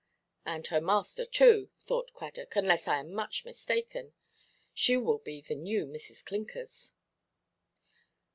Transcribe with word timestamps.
"And 0.47 0.65
her 0.65 0.81
master 0.81 1.27
too," 1.27 1.69
thought 1.77 2.11
Cradock; 2.15 2.55
"unless 2.55 2.87
I 2.87 2.97
am 2.97 3.13
much 3.13 3.45
mistaken, 3.45 4.13
she 4.73 4.97
will 4.97 5.19
be 5.19 5.41
the 5.41 5.53
new 5.53 5.85
Mrs. 5.85 6.25
Clinkers." 6.25 6.91